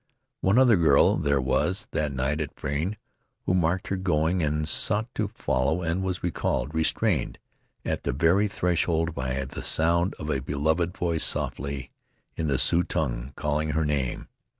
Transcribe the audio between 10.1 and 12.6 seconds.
of a beloved voice softly, in the